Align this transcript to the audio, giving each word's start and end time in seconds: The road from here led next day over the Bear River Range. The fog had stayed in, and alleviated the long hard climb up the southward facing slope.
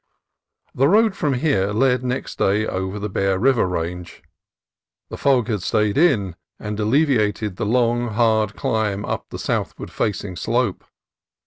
The 0.73 0.87
road 0.87 1.15
from 1.15 1.35
here 1.35 1.67
led 1.67 2.03
next 2.03 2.39
day 2.39 2.65
over 2.65 2.97
the 2.97 3.07
Bear 3.07 3.37
River 3.37 3.67
Range. 3.67 4.23
The 5.09 5.17
fog 5.17 5.47
had 5.47 5.61
stayed 5.61 5.95
in, 5.95 6.35
and 6.57 6.79
alleviated 6.79 7.57
the 7.57 7.67
long 7.67 8.07
hard 8.07 8.55
climb 8.55 9.05
up 9.05 9.29
the 9.29 9.37
southward 9.37 9.91
facing 9.91 10.37
slope. 10.37 10.83